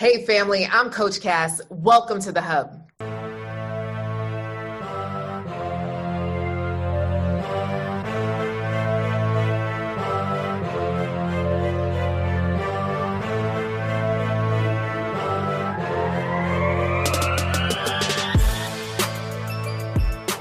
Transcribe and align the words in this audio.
Hey, 0.00 0.24
family, 0.24 0.64
I'm 0.64 0.88
Coach 0.88 1.20
Cass. 1.20 1.60
Welcome 1.68 2.20
to 2.22 2.32
the 2.32 2.40
Hub. 2.40 2.90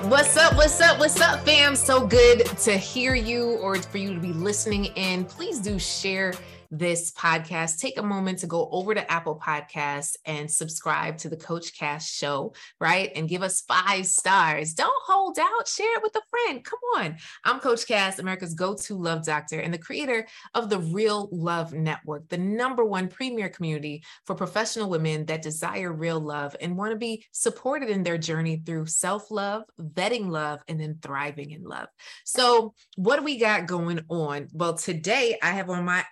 What's 0.10 0.38
up? 0.38 0.56
What's 0.56 0.80
up? 0.80 1.00
What's 1.00 1.20
up, 1.20 1.44
fam? 1.44 1.76
So 1.76 2.08
good 2.08 2.46
to 2.46 2.78
hear 2.78 3.14
you 3.14 3.58
or 3.58 3.76
for 3.76 3.98
you 3.98 4.14
to 4.14 4.22
be 4.22 4.32
listening 4.32 4.86
in. 4.86 5.26
Please 5.26 5.60
do 5.60 5.78
share 5.78 6.34
this 6.72 7.12
podcast, 7.12 7.80
take 7.80 7.98
a 7.98 8.04
moment 8.04 8.40
to 8.40 8.48
go 8.48 8.70
over 8.72 8.94
to 8.94 9.12
Apple 9.12 9.40
Podcasts 9.44 10.16
and 10.26 10.50
subscribe 10.50 11.18
to 11.18 11.30
the 11.30 11.38
Coach 11.38 11.78
Cass 11.78 12.10
Show, 12.10 12.54
right? 12.80 13.12
And 13.16 13.30
give 13.30 13.42
us 13.42 13.62
five 13.62 14.06
stars. 14.06 14.74
Don't 14.74 15.04
hold 15.06 15.40
out, 15.40 15.68
share 15.68 15.96
it 15.98 16.04
with 16.04 16.16
a 16.16 16.22
friend. 16.30 16.64
Come 16.64 16.80
on. 16.98 17.18
I'm 17.44 17.60
Coach 17.60 17.88
Cass, 17.88 18.20
America's 18.20 18.54
go 18.54 18.76
to 18.76 18.96
love 18.96 19.26
doctor 19.26 19.60
and 19.60 19.74
the 19.74 19.78
creator 19.78 20.28
of 20.54 20.70
the 20.70 20.80
Real 20.80 21.30
Love 21.32 21.74
Network, 21.74 22.28
the 22.30 22.38
number 22.38 22.86
one 22.86 23.08
premier 23.08 23.50
community 23.50 24.04
for 24.26 24.36
professional 24.36 24.90
women 24.90 25.26
that 25.26 25.42
desire 25.42 25.92
real 25.92 26.20
love 26.20 26.56
and 26.62 26.78
want 26.78 26.92
to 26.92 26.98
be 26.98 27.26
supported 27.32 27.90
in 27.90 28.04
their 28.04 28.18
journey 28.18 28.62
through 28.66 28.86
self 28.86 29.32
love, 29.32 29.64
vetting 29.80 30.30
love, 30.30 30.62
and 30.68 30.80
then 30.80 30.98
thriving 31.02 31.52
in 31.52 31.64
love. 31.64 31.88
So, 32.26 32.74
what 32.96 33.18
do 33.18 33.24
we 33.24 33.38
got 33.38 33.68
going 33.68 34.02
on? 34.10 34.48
Well, 34.54 34.76
today 34.76 35.38
I 35.42 35.52
have 35.52 35.70
on 35.70 35.86
my 35.86 36.04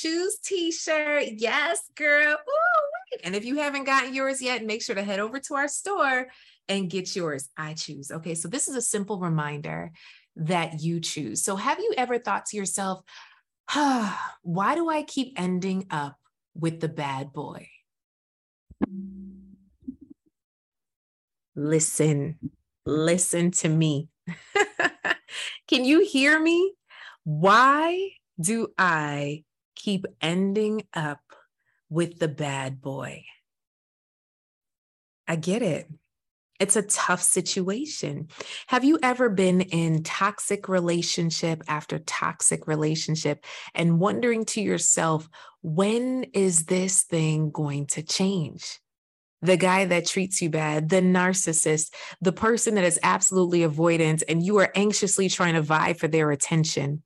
Choose 0.00 0.38
t-shirt. 0.38 1.24
Yes, 1.36 1.82
girl. 1.94 2.32
Ooh, 2.32 3.18
and 3.22 3.36
if 3.36 3.44
you 3.44 3.56
haven't 3.56 3.84
gotten 3.84 4.14
yours 4.14 4.40
yet, 4.40 4.64
make 4.64 4.80
sure 4.80 4.94
to 4.94 5.02
head 5.02 5.20
over 5.20 5.38
to 5.40 5.54
our 5.56 5.68
store 5.68 6.28
and 6.70 6.88
get 6.88 7.14
yours. 7.14 7.50
I 7.54 7.74
choose. 7.74 8.10
Okay, 8.10 8.34
so 8.34 8.48
this 8.48 8.66
is 8.66 8.76
a 8.76 8.80
simple 8.80 9.18
reminder 9.18 9.92
that 10.36 10.80
you 10.80 11.00
choose. 11.00 11.42
So 11.42 11.54
have 11.54 11.80
you 11.80 11.92
ever 11.98 12.18
thought 12.18 12.46
to 12.46 12.56
yourself, 12.56 13.02
why 13.74 14.74
do 14.74 14.88
I 14.88 15.02
keep 15.02 15.34
ending 15.38 15.86
up 15.90 16.16
with 16.54 16.80
the 16.80 16.88
bad 16.88 17.34
boy? 17.34 17.68
Listen, 21.54 22.38
listen 22.86 23.50
to 23.50 23.68
me. 23.68 24.08
Can 25.68 25.84
you 25.84 26.06
hear 26.06 26.40
me? 26.40 26.72
Why 27.24 28.12
do 28.40 28.68
I 28.78 29.44
keep 29.74 30.06
ending 30.20 30.82
up 30.94 31.20
with 31.88 32.18
the 32.18 32.28
bad 32.28 32.80
boy. 32.80 33.24
I 35.26 35.36
get 35.36 35.62
it. 35.62 35.88
It's 36.58 36.76
a 36.76 36.82
tough 36.82 37.22
situation. 37.22 38.28
Have 38.66 38.84
you 38.84 38.98
ever 39.02 39.30
been 39.30 39.62
in 39.62 40.02
toxic 40.02 40.68
relationship 40.68 41.62
after 41.66 41.98
toxic 42.00 42.66
relationship 42.68 43.46
and 43.74 43.98
wondering 43.98 44.44
to 44.46 44.60
yourself, 44.60 45.26
when 45.62 46.24
is 46.34 46.66
this 46.66 47.02
thing 47.02 47.50
going 47.50 47.86
to 47.86 48.02
change? 48.02 48.78
The 49.40 49.56
guy 49.56 49.86
that 49.86 50.06
treats 50.06 50.42
you 50.42 50.50
bad, 50.50 50.90
the 50.90 51.00
narcissist, 51.00 51.94
the 52.20 52.32
person 52.32 52.74
that 52.74 52.84
is 52.84 53.00
absolutely 53.02 53.60
avoidant, 53.60 54.22
and 54.28 54.44
you 54.44 54.58
are 54.58 54.70
anxiously 54.74 55.30
trying 55.30 55.54
to 55.54 55.62
vie 55.62 55.94
for 55.94 56.08
their 56.08 56.30
attention. 56.30 57.02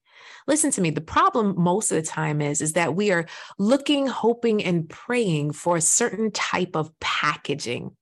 Listen 0.46 0.70
to 0.72 0.80
me. 0.80 0.90
The 0.90 1.00
problem 1.00 1.54
most 1.56 1.90
of 1.90 1.96
the 1.96 2.06
time 2.08 2.40
is, 2.40 2.60
is 2.60 2.74
that 2.74 2.94
we 2.94 3.10
are 3.12 3.26
looking, 3.58 4.06
hoping, 4.06 4.62
and 4.62 4.88
praying 4.88 5.52
for 5.52 5.76
a 5.76 5.80
certain 5.80 6.30
type 6.30 6.76
of 6.76 6.90
packaging. 7.00 7.96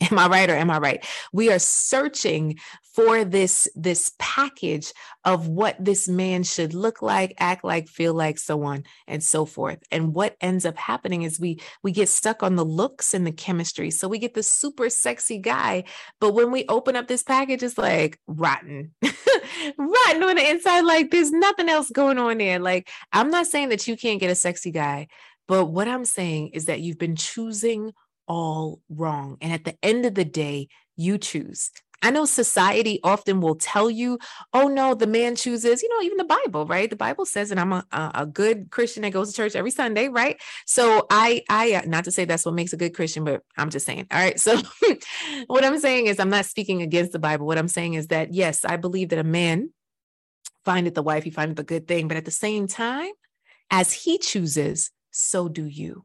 Am 0.00 0.18
I 0.18 0.28
right 0.28 0.48
or 0.48 0.54
am 0.54 0.70
I 0.70 0.78
right? 0.78 1.04
We 1.32 1.50
are 1.50 1.58
searching 1.58 2.58
for 2.94 3.24
this, 3.24 3.68
this 3.74 4.12
package 4.18 4.92
of 5.24 5.48
what 5.48 5.76
this 5.78 6.08
man 6.08 6.44
should 6.44 6.72
look 6.72 7.02
like, 7.02 7.34
act 7.38 7.64
like, 7.64 7.88
feel 7.88 8.14
like, 8.14 8.38
so 8.38 8.62
on 8.62 8.84
and 9.06 9.22
so 9.22 9.44
forth. 9.44 9.78
And 9.90 10.14
what 10.14 10.36
ends 10.40 10.64
up 10.64 10.76
happening 10.76 11.22
is 11.22 11.40
we 11.40 11.60
we 11.82 11.92
get 11.92 12.08
stuck 12.08 12.42
on 12.42 12.56
the 12.56 12.64
looks 12.64 13.12
and 13.12 13.26
the 13.26 13.32
chemistry. 13.32 13.90
So 13.90 14.08
we 14.08 14.18
get 14.18 14.34
the 14.34 14.42
super 14.42 14.88
sexy 14.88 15.38
guy, 15.38 15.84
but 16.20 16.32
when 16.32 16.52
we 16.52 16.64
open 16.68 16.96
up 16.96 17.08
this 17.08 17.22
package, 17.22 17.62
it's 17.62 17.78
like 17.78 18.20
rotten. 18.26 18.92
rotten 19.02 20.22
on 20.22 20.36
the 20.36 20.50
inside. 20.50 20.80
Like 20.80 21.10
there's 21.10 21.32
nothing 21.32 21.68
else 21.68 21.90
going 21.90 22.18
on 22.18 22.38
there. 22.38 22.58
Like 22.58 22.88
I'm 23.12 23.30
not 23.30 23.46
saying 23.46 23.70
that 23.70 23.88
you 23.88 23.96
can't 23.96 24.20
get 24.20 24.30
a 24.30 24.36
sexy 24.36 24.70
guy, 24.70 25.08
but 25.48 25.66
what 25.66 25.88
I'm 25.88 26.04
saying 26.04 26.48
is 26.48 26.66
that 26.66 26.80
you've 26.80 26.98
been 26.98 27.16
choosing 27.16 27.92
all 28.28 28.80
wrong. 28.88 29.38
And 29.40 29.52
at 29.52 29.64
the 29.64 29.76
end 29.82 30.04
of 30.06 30.14
the 30.14 30.24
day, 30.24 30.68
you 30.96 31.18
choose. 31.18 31.70
I 32.00 32.10
know 32.10 32.26
society 32.26 33.00
often 33.02 33.40
will 33.40 33.56
tell 33.56 33.90
you, 33.90 34.18
oh 34.52 34.68
no, 34.68 34.94
the 34.94 35.06
man 35.06 35.34
chooses, 35.34 35.82
you 35.82 35.88
know, 35.88 36.02
even 36.02 36.16
the 36.16 36.24
Bible, 36.24 36.64
right? 36.64 36.88
The 36.88 36.96
Bible 36.96 37.26
says, 37.26 37.50
and 37.50 37.58
I'm 37.58 37.72
a, 37.72 37.84
a 37.90 38.24
good 38.24 38.70
Christian 38.70 39.02
that 39.02 39.12
goes 39.12 39.30
to 39.30 39.36
church 39.36 39.56
every 39.56 39.72
Sunday, 39.72 40.06
right? 40.08 40.40
So 40.64 41.06
I, 41.10 41.42
I, 41.48 41.74
uh, 41.74 41.82
not 41.86 42.04
to 42.04 42.12
say 42.12 42.24
that's 42.24 42.44
what 42.44 42.54
makes 42.54 42.72
a 42.72 42.76
good 42.76 42.94
Christian, 42.94 43.24
but 43.24 43.42
I'm 43.56 43.70
just 43.70 43.84
saying. 43.84 44.06
All 44.12 44.18
right. 44.18 44.38
So 44.38 44.60
what 45.48 45.64
I'm 45.64 45.80
saying 45.80 46.06
is, 46.06 46.20
I'm 46.20 46.30
not 46.30 46.44
speaking 46.44 46.82
against 46.82 47.12
the 47.12 47.18
Bible. 47.18 47.46
What 47.46 47.58
I'm 47.58 47.68
saying 47.68 47.94
is 47.94 48.08
that, 48.08 48.32
yes, 48.32 48.64
I 48.64 48.76
believe 48.76 49.08
that 49.08 49.18
a 49.18 49.24
man 49.24 49.70
findeth 50.64 50.94
the 50.94 51.02
wife, 51.02 51.24
he 51.24 51.30
findeth 51.30 51.58
a 51.58 51.64
good 51.64 51.88
thing. 51.88 52.06
But 52.06 52.16
at 52.16 52.24
the 52.24 52.30
same 52.30 52.68
time, 52.68 53.10
as 53.70 53.92
he 53.92 54.18
chooses, 54.18 54.92
so 55.10 55.48
do 55.48 55.64
you. 55.64 56.04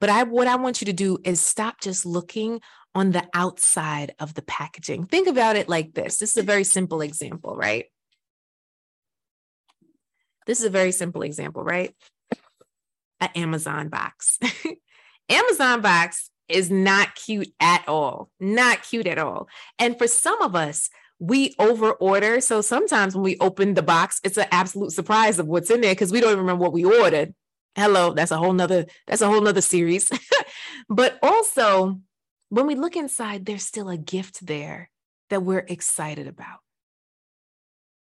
But 0.00 0.10
I 0.10 0.22
what 0.24 0.46
I 0.46 0.56
want 0.56 0.80
you 0.80 0.86
to 0.86 0.92
do 0.92 1.18
is 1.24 1.40
stop 1.40 1.80
just 1.80 2.06
looking 2.06 2.60
on 2.94 3.10
the 3.10 3.26
outside 3.34 4.14
of 4.20 4.34
the 4.34 4.42
packaging. 4.42 5.06
Think 5.06 5.28
about 5.28 5.56
it 5.56 5.68
like 5.68 5.94
this. 5.94 6.18
This 6.18 6.30
is 6.30 6.36
a 6.36 6.42
very 6.42 6.64
simple 6.64 7.00
example, 7.00 7.56
right? 7.56 7.86
This 10.46 10.60
is 10.60 10.66
a 10.66 10.70
very 10.70 10.92
simple 10.92 11.22
example, 11.22 11.64
right? 11.64 11.94
An 13.20 13.30
Amazon 13.34 13.88
box. 13.88 14.38
Amazon 15.28 15.80
box 15.80 16.30
is 16.48 16.70
not 16.70 17.14
cute 17.14 17.52
at 17.58 17.88
all. 17.88 18.30
Not 18.38 18.82
cute 18.82 19.06
at 19.06 19.18
all. 19.18 19.48
And 19.78 19.96
for 19.96 20.06
some 20.06 20.40
of 20.42 20.54
us, 20.54 20.90
we 21.18 21.54
over 21.58 21.92
order. 21.92 22.40
So 22.40 22.60
sometimes 22.60 23.14
when 23.14 23.24
we 23.24 23.38
open 23.38 23.74
the 23.74 23.82
box, 23.82 24.20
it's 24.24 24.36
an 24.36 24.46
absolute 24.50 24.92
surprise 24.92 25.38
of 25.38 25.46
what's 25.46 25.70
in 25.70 25.80
there 25.80 25.92
because 25.92 26.12
we 26.12 26.20
don't 26.20 26.32
even 26.32 26.40
remember 26.40 26.62
what 26.62 26.72
we 26.72 26.84
ordered 26.84 27.34
hello 27.76 28.12
that's 28.12 28.30
a 28.30 28.36
whole 28.36 28.52
nother 28.52 28.86
that's 29.06 29.22
a 29.22 29.28
whole 29.28 29.40
nother 29.40 29.60
series. 29.60 30.10
But 30.88 31.18
also 31.22 32.00
when 32.50 32.66
we 32.66 32.74
look 32.74 32.96
inside 32.96 33.46
there's 33.46 33.64
still 33.64 33.88
a 33.88 33.96
gift 33.96 34.46
there 34.46 34.90
that 35.30 35.42
we're 35.42 35.64
excited 35.66 36.26
about 36.26 36.60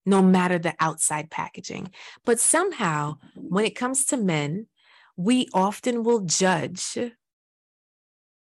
no 0.05 0.21
matter 0.21 0.57
the 0.57 0.73
outside 0.79 1.29
packaging. 1.29 1.91
But 2.23 2.39
somehow 2.39 3.17
when 3.35 3.65
it 3.65 3.75
comes 3.75 4.05
to 4.05 4.17
men 4.17 4.67
we 5.15 5.47
often 5.53 6.03
will 6.03 6.21
judge 6.21 6.97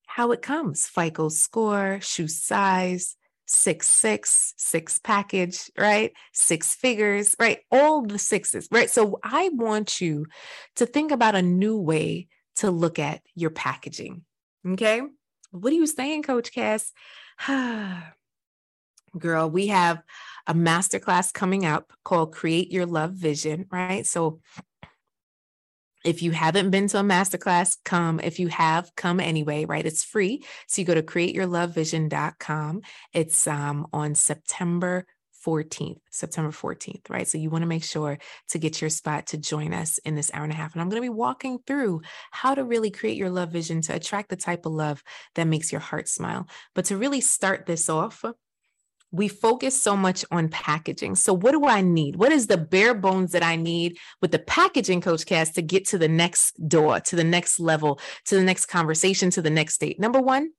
how 0.08 0.32
it 0.32 0.42
comes 0.42 0.88
fico 0.88 1.30
score 1.30 2.00
shoe 2.02 2.28
size 2.28 3.16
six 3.46 3.88
six 3.88 4.54
six 4.58 5.00
package 5.00 5.70
right? 5.78 6.14
Six 6.34 6.76
figures 6.76 7.36
right? 7.40 7.60
All 7.72 8.02
the 8.06 8.20
sixes 8.20 8.68
right? 8.72 8.90
So 8.90 9.20
i 9.24 9.50
want 9.54 10.02
you 10.02 10.26
to 10.78 10.86
think 10.86 11.12
about 11.12 11.36
a 11.36 11.42
new 11.42 11.78
way 11.78 12.28
to 12.58 12.72
look 12.72 13.00
at 13.00 13.22
your 13.36 13.50
packaging 13.50 14.24
okay? 14.68 15.02
What 15.52 15.72
are 15.72 15.76
you 15.76 15.88
saying 15.88 16.24
coach 16.24 16.52
cass? 16.52 16.92
Girl 19.18 19.50
we 19.50 19.68
have 19.68 20.02
a 20.48 20.54
masterclass 20.54 21.34
coming 21.34 21.66
up 21.66 21.94
called 22.04 22.34
create 22.34 22.72
your 22.72 22.86
love 22.86 23.14
vision 23.14 23.66
right? 23.72 24.06
So 24.06 24.42
if 26.06 26.22
you 26.22 26.32
haven't 26.32 26.70
been 26.70 26.88
to 26.90 27.00
a 27.00 27.04
masterclass, 27.04 27.78
come. 27.84 28.20
If 28.20 28.40
you 28.40 28.48
have, 28.50 28.92
come 28.96 29.20
anyway, 29.20 29.66
right? 29.66 29.86
It's 29.86 30.04
free. 30.04 30.44
So 30.68 30.82
you 30.82 30.86
go 30.86 30.94
to 30.94 31.04
createyourlovevision.com. 31.04 32.82
It's 33.14 33.48
um, 33.48 33.88
on 33.92 34.16
September 34.16 35.06
14th, 35.46 36.00
September 36.10 36.52
14th, 36.52 37.10
right? 37.10 37.28
So 37.28 37.38
you 37.38 37.50
want 37.50 37.62
to 37.62 37.68
make 37.68 37.84
sure 37.84 38.18
to 38.50 38.58
get 38.58 38.82
your 38.82 38.90
spot 38.90 39.28
to 39.28 39.38
join 39.38 39.74
us 39.74 39.98
in 40.00 40.16
this 40.16 40.32
hour 40.34 40.44
and 40.44 40.52
a 40.52 40.56
half. 40.56 40.74
And 40.74 40.82
I'm 40.82 40.90
going 40.90 41.02
to 41.02 41.06
be 41.06 41.10
walking 41.10 41.60
through 41.68 42.02
how 42.32 42.56
to 42.56 42.64
really 42.64 42.90
create 42.92 43.18
your 43.18 43.30
love 43.30 43.52
vision 43.52 43.82
to 43.82 43.96
attract 43.96 44.30
the 44.30 44.36
type 44.36 44.66
of 44.66 44.74
love 44.74 45.04
that 45.36 45.48
makes 45.48 45.72
your 45.72 45.82
heart 45.82 46.08
smile. 46.08 46.48
But 46.74 46.86
to 46.86 46.98
really 46.98 47.22
start 47.22 47.66
this 47.66 47.90
off, 47.90 48.24
we 49.12 49.28
focus 49.28 49.82
so 49.82 49.96
much 49.96 50.26
on 50.32 50.50
packaging. 50.50 51.16
So, 51.16 51.34
what 51.34 51.52
do 51.52 51.66
I 51.66 51.82
need? 51.82 52.16
What 52.18 52.32
is 52.32 52.48
the 52.48 52.58
bare 52.58 52.94
bones 52.94 53.32
that 53.32 53.44
I 53.44 53.56
need 53.56 53.98
with 54.22 54.32
the 54.32 54.40
packaging, 54.40 55.02
Coach 55.02 55.26
Cass, 55.26 55.52
to 55.52 55.62
get 55.62 55.86
to 55.88 55.98
the 55.98 56.08
next 56.08 56.68
door, 56.68 57.00
to 57.02 57.16
the 57.16 57.24
next 57.24 57.60
level, 57.60 58.00
to 58.26 58.36
the 58.36 58.44
next 58.44 58.66
conversation, 58.66 59.30
to 59.32 59.42
the 59.42 59.50
next 59.50 59.80
date? 59.80 60.00
Number 60.00 60.20
one, 60.20 60.52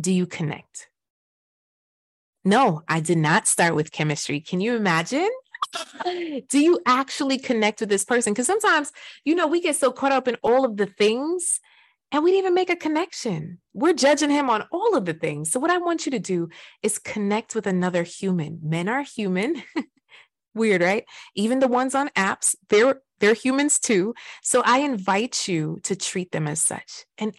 do 0.00 0.12
you 0.12 0.26
connect? 0.26 0.88
No, 2.44 2.82
I 2.88 3.00
did 3.00 3.18
not 3.18 3.48
start 3.48 3.74
with 3.74 3.90
chemistry. 3.90 4.40
Can 4.40 4.60
you 4.60 4.76
imagine? 4.76 5.28
do 6.48 6.58
you 6.58 6.80
actually 6.86 7.38
connect 7.38 7.80
with 7.80 7.88
this 7.88 8.04
person? 8.04 8.32
Because 8.32 8.46
sometimes, 8.46 8.92
you 9.24 9.34
know, 9.34 9.46
we 9.46 9.60
get 9.60 9.76
so 9.76 9.90
caught 9.90 10.12
up 10.12 10.28
in 10.28 10.36
all 10.42 10.64
of 10.64 10.76
the 10.76 10.86
things 10.86 11.60
and 12.12 12.22
we 12.22 12.30
didn't 12.30 12.44
even 12.44 12.54
make 12.54 12.70
a 12.70 12.76
connection. 12.76 13.58
We're 13.74 13.92
judging 13.92 14.30
him 14.30 14.48
on 14.48 14.64
all 14.70 14.96
of 14.96 15.04
the 15.04 15.14
things. 15.14 15.50
So, 15.50 15.60
what 15.60 15.70
I 15.70 15.78
want 15.78 16.06
you 16.06 16.12
to 16.12 16.18
do 16.18 16.48
is 16.82 16.98
connect 16.98 17.54
with 17.54 17.66
another 17.66 18.02
human. 18.02 18.60
Men 18.62 18.88
are 18.88 19.02
human. 19.02 19.62
Weird, 20.54 20.82
right? 20.82 21.04
Even 21.34 21.58
the 21.58 21.68
ones 21.68 21.94
on 21.94 22.08
apps, 22.10 22.54
they're 22.68 23.02
they're 23.18 23.34
humans 23.34 23.78
too. 23.78 24.14
So 24.42 24.62
I 24.64 24.78
invite 24.78 25.48
you 25.48 25.78
to 25.84 25.96
treat 25.96 26.32
them 26.32 26.46
as 26.46 26.62
such 26.62 27.04
and 27.18 27.34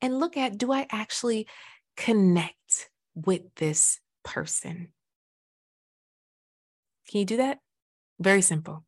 and 0.00 0.18
look 0.18 0.36
at 0.36 0.58
do 0.58 0.72
I 0.72 0.86
actually 0.90 1.46
connect 1.96 2.90
with 3.14 3.42
this 3.56 4.00
person? 4.22 4.88
Can 7.08 7.20
you 7.20 7.26
do 7.26 7.36
that? 7.38 7.58
Very 8.18 8.42
simple. 8.42 8.84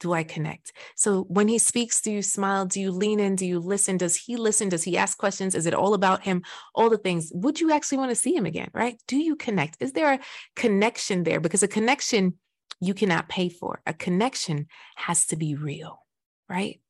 Do 0.00 0.14
I 0.14 0.24
connect? 0.24 0.72
So 0.96 1.24
when 1.28 1.46
he 1.46 1.58
speaks, 1.58 2.00
do 2.00 2.10
you 2.10 2.22
smile? 2.22 2.64
Do 2.64 2.80
you 2.80 2.90
lean 2.90 3.20
in? 3.20 3.36
Do 3.36 3.46
you 3.46 3.58
listen? 3.60 3.98
Does 3.98 4.16
he 4.16 4.36
listen? 4.36 4.70
Does 4.70 4.82
he 4.82 4.96
ask 4.96 5.18
questions? 5.18 5.54
Is 5.54 5.66
it 5.66 5.74
all 5.74 5.92
about 5.92 6.22
him? 6.22 6.42
All 6.74 6.88
the 6.88 6.96
things. 6.96 7.30
Would 7.34 7.60
you 7.60 7.70
actually 7.70 7.98
want 7.98 8.10
to 8.10 8.14
see 8.14 8.34
him 8.34 8.46
again? 8.46 8.70
Right? 8.72 9.00
Do 9.06 9.18
you 9.18 9.36
connect? 9.36 9.76
Is 9.80 9.92
there 9.92 10.14
a 10.14 10.20
connection 10.56 11.22
there? 11.22 11.38
Because 11.38 11.62
a 11.62 11.68
connection 11.68 12.38
you 12.80 12.94
cannot 12.94 13.28
pay 13.28 13.50
for. 13.50 13.82
A 13.86 13.92
connection 13.92 14.66
has 14.96 15.26
to 15.26 15.36
be 15.36 15.54
real, 15.54 16.02
right? 16.48 16.80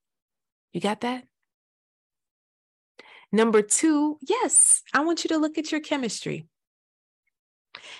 You 0.72 0.80
got 0.80 1.00
that? 1.00 1.24
Number 3.32 3.62
two, 3.62 4.18
yes, 4.28 4.82
I 4.92 5.00
want 5.00 5.24
you 5.24 5.28
to 5.28 5.38
look 5.38 5.58
at 5.58 5.70
your 5.70 5.80
chemistry. 5.80 6.46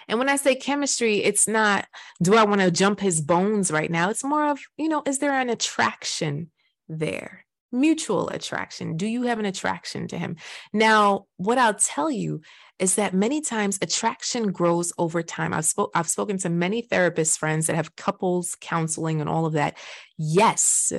And 0.09 0.19
when 0.19 0.29
I 0.29 0.37
say 0.37 0.55
chemistry, 0.55 1.23
it's 1.23 1.47
not, 1.47 1.87
do 2.23 2.35
I 2.35 2.45
want 2.45 2.61
to 2.61 2.71
jump 2.71 3.01
his 3.01 3.21
bones 3.21 3.71
right 3.71 3.91
now? 3.91 4.11
It's 4.11 4.25
more 4.25 4.49
of, 4.49 4.61
you 4.77 4.89
know, 4.89 5.03
is 5.07 5.19
there 5.19 5.33
an 5.33 5.51
attraction 5.51 6.51
there? 6.89 7.45
Mutual 7.73 8.29
attraction. 8.31 8.97
Do 8.97 9.07
you 9.07 9.23
have 9.23 9.39
an 9.39 9.47
attraction 9.47 10.09
to 10.09 10.19
him? 10.19 10.37
Now, 10.73 11.27
what 11.37 11.59
I'll 11.59 11.75
tell 11.75 12.11
you 12.11 12.41
is 12.81 12.97
that 12.97 13.15
many 13.15 13.41
times 13.41 13.79
attraction 13.81 14.51
grows 14.51 14.93
over 14.99 15.23
time. 15.23 15.53
I've, 15.55 15.73
I've 15.95 16.09
spoken 16.09 16.39
to 16.39 16.49
many 16.49 16.83
therapist 16.83 17.39
friends 17.39 17.67
that 17.67 17.77
have 17.77 17.95
couples 17.95 18.57
counseling 18.61 19.21
and 19.21 19.31
all 19.31 19.47
of 19.47 19.53
that. 19.53 19.79
Yes, 20.17 20.93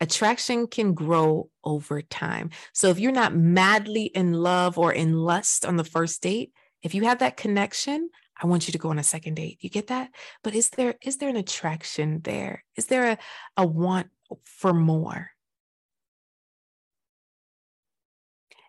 attraction 0.00 0.66
can 0.68 0.94
grow 0.94 1.50
over 1.64 2.02
time. 2.02 2.50
So 2.72 2.90
if 2.90 3.00
you're 3.00 3.10
not 3.10 3.34
madly 3.34 4.04
in 4.04 4.32
love 4.32 4.78
or 4.78 4.92
in 4.92 5.14
lust 5.14 5.64
on 5.64 5.76
the 5.76 5.84
first 5.84 6.22
date, 6.22 6.52
if 6.82 6.94
you 6.94 7.04
have 7.04 7.18
that 7.18 7.36
connection, 7.36 8.10
I 8.40 8.46
want 8.46 8.68
you 8.68 8.72
to 8.72 8.78
go 8.78 8.90
on 8.90 8.98
a 8.98 9.04
second 9.04 9.34
date. 9.34 9.58
You 9.60 9.70
get 9.70 9.88
that? 9.88 10.10
But 10.44 10.54
is 10.54 10.70
there 10.70 10.94
is 11.02 11.16
there 11.16 11.28
an 11.28 11.36
attraction 11.36 12.20
there? 12.22 12.64
Is 12.76 12.86
there 12.86 13.12
a, 13.12 13.18
a 13.56 13.66
want 13.66 14.08
for 14.44 14.72
more? 14.72 15.30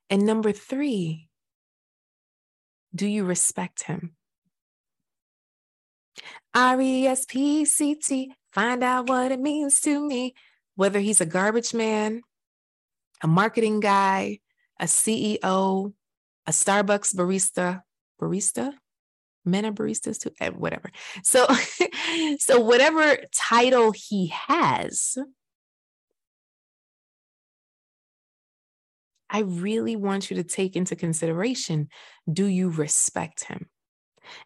And 0.09 0.25
number 0.25 0.51
three, 0.51 1.29
do 2.95 3.05
you 3.05 3.25
respect 3.25 3.83
him? 3.83 4.15
R 6.55 6.81
E 6.81 7.05
S 7.05 7.25
P 7.25 7.63
C 7.63 7.93
T, 7.93 8.33
find 8.51 8.83
out 8.83 9.07
what 9.07 9.31
it 9.31 9.39
means 9.39 9.79
to 9.81 10.05
me. 10.05 10.33
Whether 10.75 10.99
he's 10.99 11.21
a 11.21 11.25
garbage 11.25 11.73
man, 11.73 12.21
a 13.21 13.27
marketing 13.27 13.81
guy, 13.81 14.39
a 14.79 14.85
CEO, 14.85 15.93
a 16.47 16.51
Starbucks 16.51 17.13
barista, 17.15 17.81
barista, 18.19 18.73
men 19.45 19.65
are 19.65 19.71
baristas 19.71 20.19
too, 20.19 20.31
eh, 20.39 20.49
whatever. 20.49 20.91
So, 21.23 21.47
so 22.39 22.59
whatever 22.59 23.17
title 23.33 23.91
he 23.91 24.27
has, 24.27 25.17
I 29.29 29.39
really 29.39 29.95
want 29.95 30.29
you 30.29 30.37
to 30.37 30.43
take 30.43 30.75
into 30.75 30.95
consideration 30.95 31.89
do 32.31 32.45
you 32.45 32.69
respect 32.69 33.45
him? 33.45 33.69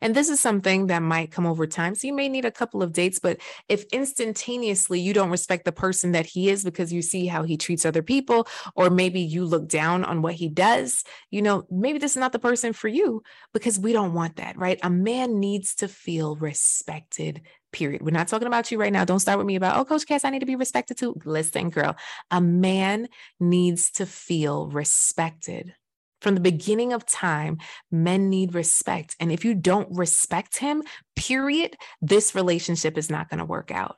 And 0.01 0.15
this 0.15 0.29
is 0.29 0.39
something 0.39 0.87
that 0.87 1.01
might 1.01 1.31
come 1.31 1.45
over 1.45 1.67
time. 1.67 1.95
So 1.95 2.07
you 2.07 2.13
may 2.13 2.29
need 2.29 2.45
a 2.45 2.51
couple 2.51 2.83
of 2.83 2.93
dates, 2.93 3.19
but 3.19 3.39
if 3.69 3.83
instantaneously 3.91 4.99
you 4.99 5.13
don't 5.13 5.29
respect 5.31 5.65
the 5.65 5.71
person 5.71 6.11
that 6.13 6.25
he 6.25 6.49
is 6.49 6.63
because 6.63 6.91
you 6.91 7.01
see 7.01 7.27
how 7.27 7.43
he 7.43 7.57
treats 7.57 7.85
other 7.85 8.03
people, 8.03 8.47
or 8.75 8.89
maybe 8.89 9.21
you 9.21 9.45
look 9.45 9.67
down 9.67 10.03
on 10.03 10.21
what 10.21 10.35
he 10.35 10.49
does, 10.49 11.03
you 11.29 11.41
know, 11.41 11.65
maybe 11.69 11.99
this 11.99 12.11
is 12.11 12.17
not 12.17 12.31
the 12.31 12.39
person 12.39 12.73
for 12.73 12.87
you 12.87 13.23
because 13.53 13.79
we 13.79 13.93
don't 13.93 14.13
want 14.13 14.37
that, 14.37 14.57
right? 14.57 14.79
A 14.83 14.89
man 14.89 15.39
needs 15.39 15.75
to 15.75 15.87
feel 15.87 16.35
respected. 16.35 17.41
Period. 17.71 18.03
We're 18.03 18.11
not 18.11 18.27
talking 18.27 18.47
about 18.47 18.71
you 18.71 18.79
right 18.79 18.93
now. 18.93 19.03
Don't 19.03 19.19
start 19.19 19.39
with 19.39 19.47
me 19.47 19.55
about, 19.55 19.77
oh, 19.77 19.85
Coach 19.85 20.05
Cass, 20.05 20.23
I 20.23 20.29
need 20.29 20.39
to 20.39 20.45
be 20.45 20.55
respected 20.55 20.97
too. 20.97 21.15
Listen, 21.25 21.71
girl, 21.71 21.95
a 22.29 22.39
man 22.39 23.07
needs 23.39 23.89
to 23.93 24.05
feel 24.05 24.67
respected. 24.67 25.73
From 26.23 26.35
the 26.35 26.41
beginning 26.41 26.93
of 26.93 27.05
time, 27.05 27.57
men 27.91 28.29
need 28.29 28.55
respect. 28.55 29.13
And 29.19 29.29
if 29.29 29.43
you 29.43 29.53
don't 29.53 29.89
respect 29.91 30.57
him, 30.57 30.81
period, 31.17 31.75
this 32.01 32.33
relationship 32.33 32.97
is 32.97 33.09
not 33.09 33.29
going 33.29 33.39
to 33.39 33.45
work 33.45 33.71
out. 33.71 33.97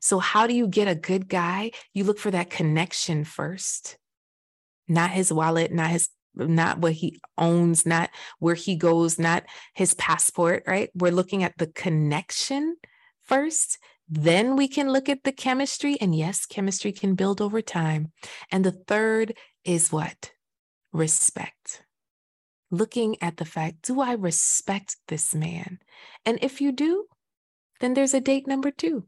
So, 0.00 0.18
how 0.18 0.46
do 0.46 0.54
you 0.54 0.66
get 0.66 0.88
a 0.88 0.94
good 0.94 1.28
guy? 1.28 1.72
You 1.92 2.04
look 2.04 2.18
for 2.18 2.30
that 2.30 2.48
connection 2.48 3.24
first, 3.24 3.98
not 4.88 5.10
his 5.10 5.30
wallet, 5.30 5.70
not 5.70 5.90
his 5.90 6.08
not 6.34 6.78
what 6.78 6.92
he 6.92 7.20
owns, 7.36 7.84
not 7.84 8.08
where 8.38 8.54
he 8.54 8.74
goes, 8.74 9.18
not 9.18 9.44
his 9.74 9.92
passport, 9.94 10.62
right? 10.66 10.88
We're 10.94 11.12
looking 11.12 11.42
at 11.42 11.58
the 11.58 11.66
connection 11.66 12.76
first. 13.20 13.78
Then 14.08 14.56
we 14.56 14.66
can 14.66 14.90
look 14.90 15.10
at 15.10 15.24
the 15.24 15.32
chemistry. 15.32 15.98
And 16.00 16.14
yes, 16.14 16.46
chemistry 16.46 16.92
can 16.92 17.16
build 17.16 17.42
over 17.42 17.60
time. 17.60 18.12
And 18.50 18.64
the 18.64 18.72
third 18.72 19.34
is 19.64 19.92
what? 19.92 20.30
Respect. 20.92 21.84
Looking 22.70 23.16
at 23.20 23.36
the 23.36 23.44
fact, 23.44 23.82
do 23.82 24.00
I 24.00 24.12
respect 24.12 24.96
this 25.08 25.34
man? 25.34 25.78
And 26.24 26.38
if 26.42 26.60
you 26.60 26.72
do, 26.72 27.06
then 27.80 27.94
there's 27.94 28.14
a 28.14 28.20
date 28.20 28.46
number 28.46 28.70
two. 28.70 29.06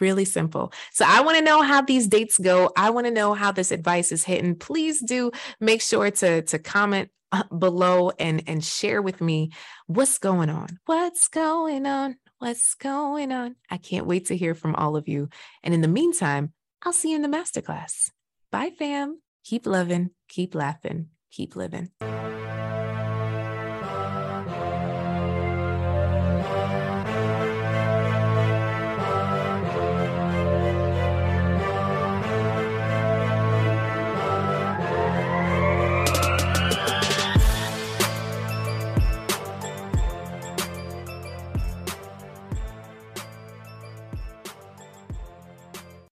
Really 0.00 0.24
simple. 0.24 0.72
So 0.92 1.04
I 1.06 1.20
want 1.20 1.38
to 1.38 1.44
know 1.44 1.62
how 1.62 1.80
these 1.80 2.08
dates 2.08 2.38
go. 2.38 2.70
I 2.76 2.90
want 2.90 3.06
to 3.06 3.12
know 3.12 3.34
how 3.34 3.52
this 3.52 3.70
advice 3.70 4.12
is 4.12 4.24
hitting. 4.24 4.56
Please 4.56 5.00
do 5.00 5.30
make 5.60 5.80
sure 5.80 6.10
to, 6.10 6.42
to 6.42 6.58
comment 6.58 7.10
uh, 7.32 7.44
below 7.44 8.10
and, 8.18 8.42
and 8.46 8.64
share 8.64 9.02
with 9.02 9.20
me 9.20 9.50
what's 9.86 10.18
going 10.18 10.50
on. 10.50 10.78
What's 10.86 11.28
going 11.28 11.86
on? 11.86 12.16
What's 12.38 12.74
going 12.74 13.32
on? 13.32 13.56
I 13.70 13.76
can't 13.76 14.06
wait 14.06 14.26
to 14.26 14.36
hear 14.36 14.54
from 14.54 14.74
all 14.74 14.96
of 14.96 15.08
you. 15.08 15.28
And 15.62 15.72
in 15.72 15.80
the 15.80 15.88
meantime, 15.88 16.52
I'll 16.82 16.92
see 16.92 17.10
you 17.10 17.16
in 17.16 17.22
the 17.22 17.28
masterclass. 17.28 18.10
Bye, 18.50 18.70
fam. 18.76 19.23
Keep 19.44 19.66
loving, 19.66 20.10
keep 20.26 20.54
laughing, 20.54 21.10
keep 21.30 21.54
living. 21.54 21.90